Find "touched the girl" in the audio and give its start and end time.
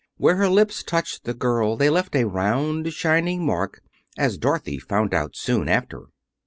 0.81-1.77